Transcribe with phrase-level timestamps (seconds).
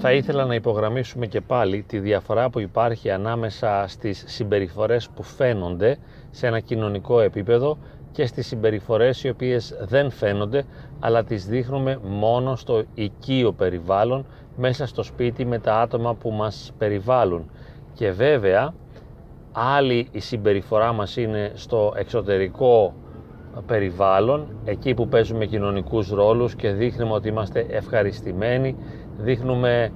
[0.00, 5.98] θα ήθελα να υπογραμμίσουμε και πάλι τη διαφορά που υπάρχει ανάμεσα στις συμπεριφορές που φαίνονται
[6.30, 7.78] σε ένα κοινωνικό επίπεδο
[8.12, 10.64] και στις συμπεριφορές οι οποίες δεν φαίνονται
[11.00, 16.72] αλλά τις δείχνουμε μόνο στο οικείο περιβάλλον μέσα στο σπίτι με τα άτομα που μας
[16.78, 17.50] περιβάλλουν.
[17.92, 18.74] Και βέβαια
[19.52, 22.94] άλλη η συμπεριφορά μας είναι στο εξωτερικό
[23.66, 28.76] περιβάλλον εκεί που παίζουμε κοινωνικούς ρόλους και δείχνουμε ότι είμαστε ευχαριστημένοι
[29.18, 29.90] δείχνουμε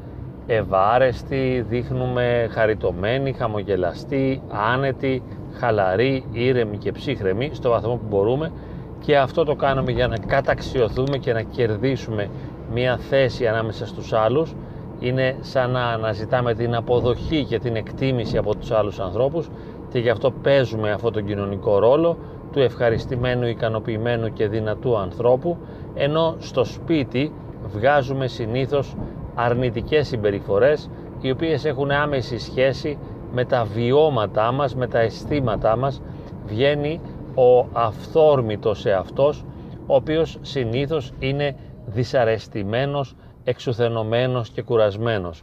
[0.47, 5.23] ευάρεστοι, δείχνουμε χαριτωμένοι, χαμογελαστοί, άνετοι,
[5.53, 8.53] χαλαροί, ήρεμοι και ψύχρεμοι στο βαθμό που μπορούμε.
[9.01, 12.29] Και αυτό το κάνουμε για να καταξιωθούμε και να κερδίσουμε
[12.73, 14.55] μια θέση ανάμεσα στους άλλους.
[15.01, 19.49] Είναι σαν να αναζητάμε την αποδοχή και την εκτίμηση από τους άλλους ανθρώπους
[19.91, 22.19] και γι' αυτό παίζουμε αυτό τον κοινωνικό ρόλο
[22.53, 25.57] του ευχαριστημένου, ικανοποιημένου και δυνατού ανθρώπου
[25.95, 27.33] ενώ στο σπίτι
[27.67, 28.97] βγάζουμε συνήθως
[29.35, 32.99] αρνητικές συμπεριφορές οι οποίες έχουν άμεση σχέση
[33.33, 36.03] με τα βιώματά μας, με τα αισθήματά μας
[36.47, 37.01] βγαίνει
[37.35, 39.45] ο αυθόρμητος εαυτός
[39.87, 45.43] ο οποίος συνήθως είναι δυσαρεστημένος, εξουθενωμένος και κουρασμένος.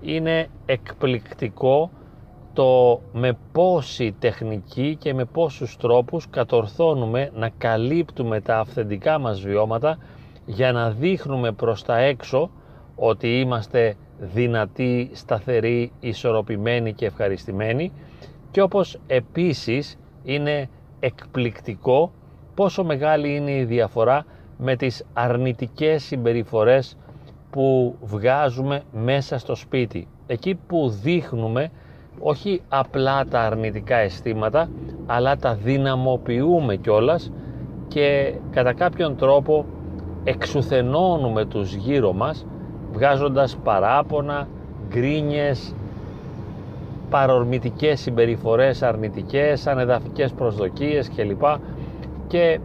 [0.00, 1.90] Είναι εκπληκτικό
[2.52, 9.98] το με πόση τεχνική και με πόσους τρόπους κατορθώνουμε να καλύπτουμε τα αυθεντικά μας βιώματα
[10.46, 12.50] για να δείχνουμε προς τα έξω
[12.96, 17.92] ότι είμαστε δυνατοί, σταθεροί, ισορροπημένοι και ευχαριστημένοι
[18.50, 20.68] και όπως επίσης είναι
[21.00, 22.12] εκπληκτικό
[22.54, 24.24] πόσο μεγάλη είναι η διαφορά
[24.58, 26.96] με τις αρνητικές συμπεριφορές
[27.50, 30.08] που βγάζουμε μέσα στο σπίτι.
[30.26, 31.70] Εκεί που δείχνουμε
[32.18, 34.70] όχι απλά τα αρνητικά αισθήματα
[35.06, 37.32] αλλά τα δυναμοποιούμε κιόλας
[37.88, 39.66] και κατά κάποιον τρόπο
[40.24, 42.46] εξουθενώνουμε τους γύρω μας
[42.92, 44.48] βγάζοντας παράπονα,
[44.88, 45.74] γκρίνιες,
[47.10, 51.42] παρορμητικές συμπεριφορές αρνητικές, ανεδαφικές προσδοκίες κλπ.
[52.26, 52.60] Και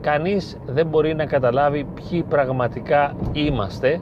[0.00, 4.00] κανείς δεν μπορεί να καταλάβει ποιοι πραγματικά είμαστε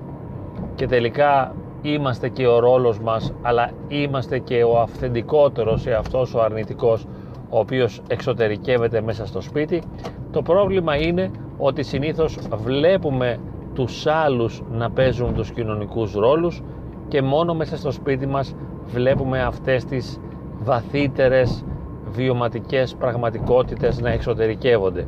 [0.74, 7.06] και τελικά είμαστε και ο ρόλος μας αλλά είμαστε και ο αυθεντικότερος αυτός ο αρνητικός
[7.50, 9.82] ο οποίος εξωτερικεύεται μέσα στο σπίτι
[10.30, 13.38] το πρόβλημα είναι ότι συνήθως βλέπουμε
[13.74, 16.62] τους άλλους να παίζουν τους κοινωνικούς ρόλους
[17.08, 18.54] και μόνο μέσα στο σπίτι μας
[18.86, 20.20] βλέπουμε αυτές τις
[20.58, 21.64] βαθύτερες
[22.08, 25.06] βιωματικές πραγματικότητες να εξωτερικεύονται.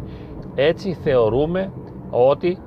[0.54, 1.72] Έτσι θεωρούμε
[2.10, 2.58] ότι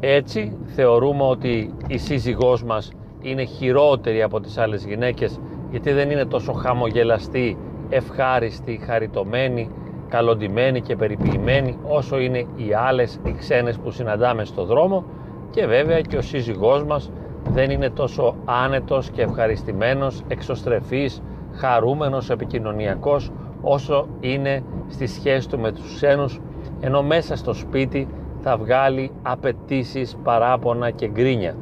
[0.00, 6.24] έτσι θεωρούμε ότι η σύζυγός μας είναι χειρότερη από τις άλλες γυναίκες γιατί δεν είναι
[6.24, 7.58] τόσο χαμογελαστή,
[7.92, 9.70] ευχάριστη, χαριτωμένη,
[10.08, 15.04] καλοντημένοι και περιποιημένοι όσο είναι οι άλλες οι ξένες που συναντάμε στο δρόμο.
[15.50, 17.10] Και βέβαια και ο σύζυγός μας
[17.50, 21.22] δεν είναι τόσο άνετος και ευχαριστημένος, εξωστρεφής,
[21.54, 23.30] χαρούμενος, επικοινωνιακός
[23.62, 26.40] όσο είναι στη σχέση του με τους ξένους
[26.80, 28.08] ενώ μέσα στο σπίτι
[28.40, 31.54] θα βγάλει απαιτήσεις, παράπονα και γκρίνια.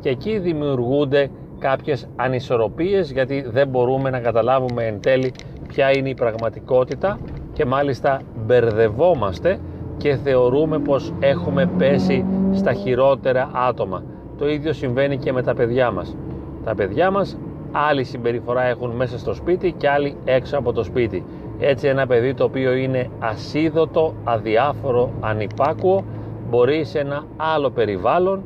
[0.00, 5.32] Και εκεί δημιουργούνται κάποιες ανισορροπίες γιατί δεν μπορούμε να καταλάβουμε εν τέλει
[5.72, 7.18] ποια είναι η πραγματικότητα
[7.52, 9.58] και μάλιστα μπερδευόμαστε
[9.96, 14.02] και θεωρούμε πως έχουμε πέσει στα χειρότερα άτομα.
[14.38, 16.16] Το ίδιο συμβαίνει και με τα παιδιά μας.
[16.64, 17.38] Τα παιδιά μας
[17.72, 21.24] άλλη συμπεριφορά έχουν μέσα στο σπίτι και άλλοι έξω από το σπίτι.
[21.58, 26.04] Έτσι ένα παιδί το οποίο είναι ασίδωτο, αδιάφορο, ανυπάκουο
[26.50, 28.42] μπορεί σε ένα άλλο περιβάλλον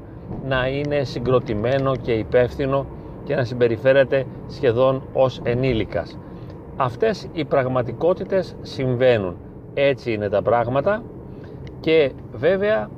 [0.49, 2.87] να είναι συγκροτημένο και υπεύθυνο
[3.25, 6.19] και να συμπεριφέρεται σχεδόν ως ενήλικας.
[6.77, 9.37] Αυτές οι πραγματικότητες συμβαίνουν.
[9.75, 11.03] Έτσι είναι τα πράγματα
[11.81, 12.89] και βέβαια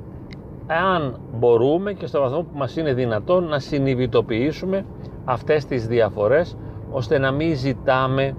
[0.67, 4.85] αν μπορούμε και στο βαθμό που μας είναι δυνατόν να συνειδητοποιήσουμε
[5.25, 6.57] αυτές τις διαφορές
[6.91, 8.35] ώστε να μην ζητάμε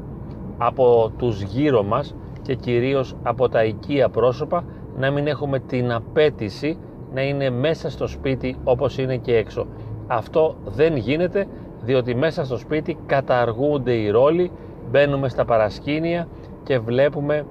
[0.58, 4.64] από τους γύρω μας και κυρίως από τα οικία πρόσωπα
[4.96, 6.78] να μην έχουμε την απέτηση
[7.14, 9.66] να είναι μέσα στο σπίτι όπως είναι και έξω.
[10.06, 11.46] Αυτό δεν γίνεται
[11.82, 14.50] διότι μέσα στο σπίτι καταργούνται οι ρόλοι
[14.90, 16.28] μπαίνουμε στα παρασκήνια
[16.62, 17.46] και βλέπουμε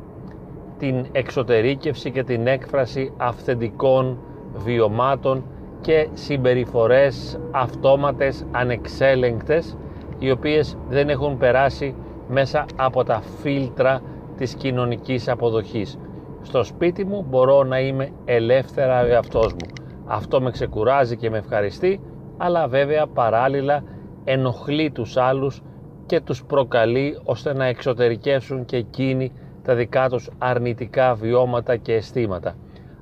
[0.77, 4.17] την εξωτερήκευση και την έκφραση αυθεντικών
[4.55, 5.43] βιωμάτων
[5.81, 9.77] και συμπεριφορές αυτόματες, ανεξέλεγκτες
[10.19, 11.95] οι οποίες δεν έχουν περάσει
[12.27, 14.01] μέσα από τα φίλτρα
[14.37, 15.97] της κοινωνικής αποδοχής.
[16.41, 19.85] Στο σπίτι μου μπορώ να είμαι ελεύθερα ο εαυτός μου.
[20.05, 22.01] Αυτό με ξεκουράζει και με ευχαριστεί,
[22.37, 23.83] αλλά βέβαια παράλληλα
[24.23, 25.61] ενοχλεί τους άλλους
[26.09, 29.31] και τους προκαλεί ώστε να εξωτερικεύσουν και εκείνοι
[29.63, 32.55] τα δικά τους αρνητικά βιώματα και αισθήματα.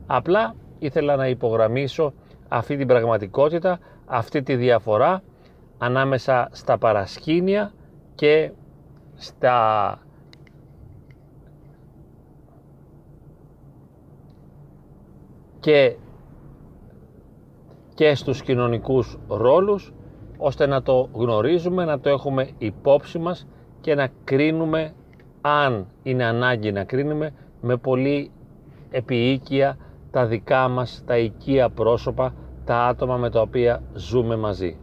[0.07, 2.13] Απλά ήθελα να υπογραμμίσω
[2.48, 5.24] αυτή την πραγματικότητα, αυτή τη διαφορά
[5.77, 7.74] ανάμεσα στα παρασκήνια
[8.15, 8.51] και
[9.15, 10.00] στα
[15.59, 15.95] και,
[17.94, 19.94] και στους κοινωνικούς ρόλους
[20.38, 23.48] ώστε να το γνωρίζουμε, να το έχουμε υπόψη μας
[23.81, 24.94] και να κρίνουμε
[25.42, 28.31] αν είναι ανάγκη να κρίνουμε με πολύ
[28.92, 29.78] επιοίκεια
[30.12, 32.34] τα δικά μας, τα οικία πρόσωπα,
[32.66, 34.78] τα άτομα με τα οποία ζούμε μαζί.